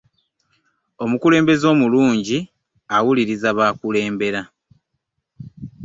[1.03, 2.39] Omukulembeze omulungi
[2.97, 4.41] awuliriza b'akulembera.